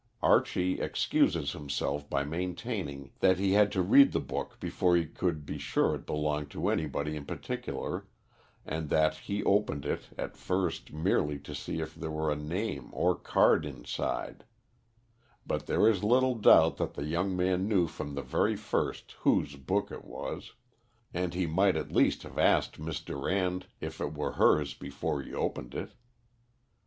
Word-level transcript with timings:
Archie 0.23 0.79
excuses 0.81 1.51
himself 1.51 2.09
by 2.09 2.23
maintaining 2.23 3.11
that 3.19 3.37
he 3.37 3.51
had 3.51 3.71
to 3.71 3.83
read 3.83 4.13
the 4.13 4.19
book 4.19 4.59
before 4.59 4.95
he 4.97 5.05
could 5.05 5.45
be 5.45 5.59
sure 5.59 5.93
it 5.93 6.07
belonged 6.07 6.49
to 6.49 6.69
anybody 6.69 7.15
in 7.15 7.23
particular, 7.23 8.07
and 8.65 8.89
that 8.89 9.13
he 9.17 9.43
opened 9.43 9.85
it 9.85 10.09
at 10.17 10.35
first 10.35 10.91
merely 10.91 11.37
to 11.37 11.53
see 11.53 11.81
if 11.81 11.93
there 11.93 12.09
were 12.09 12.31
a 12.31 12.35
name 12.35 12.89
or 12.93 13.13
card 13.15 13.63
inside; 13.63 14.43
but 15.45 15.67
there 15.67 15.87
is 15.87 16.03
little 16.03 16.33
doubt 16.33 16.77
that 16.77 16.95
the 16.95 17.05
young 17.05 17.37
man 17.37 17.67
knew 17.67 17.85
from 17.85 18.15
the 18.15 18.23
very 18.23 18.55
first 18.55 19.11
whose 19.19 19.55
book 19.55 19.91
it 19.91 20.03
was, 20.03 20.53
and 21.13 21.35
he 21.35 21.45
might 21.45 21.75
at 21.75 21.91
least 21.91 22.23
have 22.23 22.39
asked 22.39 22.79
Miss 22.79 22.99
Durand 23.01 23.67
if 23.79 24.01
it 24.01 24.15
were 24.15 24.31
hers 24.31 24.73
before 24.73 25.21
he 25.21 25.31
opened 25.31 25.75
it. 25.75 25.91